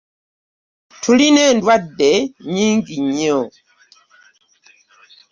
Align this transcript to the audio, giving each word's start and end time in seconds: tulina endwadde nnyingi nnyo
tulina 1.01 1.41
endwadde 1.51 2.11
nnyingi 2.45 2.95
nnyo 3.05 3.39